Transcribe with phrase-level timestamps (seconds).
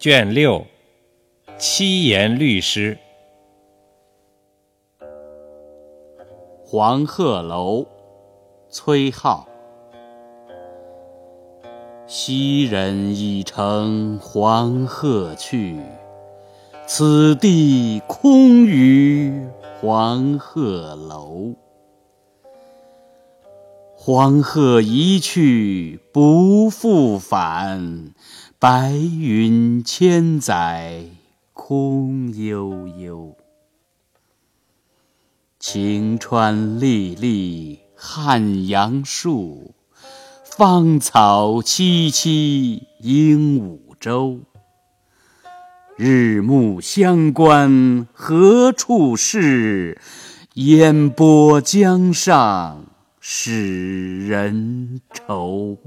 [0.00, 0.64] 卷六，
[1.58, 2.96] 七言律诗。
[6.64, 7.86] 黄鹤楼，
[8.70, 9.44] 崔颢。
[12.06, 15.78] 昔人已乘黄鹤去，
[16.86, 19.46] 此地空余
[19.82, 21.52] 黄鹤楼。
[23.94, 28.14] 黄鹤一去不复返，
[28.62, 31.06] 白云千载
[31.54, 33.34] 空悠悠。
[35.58, 39.74] 晴川历历汉阳树，
[40.44, 44.40] 芳草萋萋鹦鹉洲。
[45.96, 49.98] 日暮乡关何处是？
[50.56, 52.84] 烟波江上。
[53.20, 55.78] 使人愁。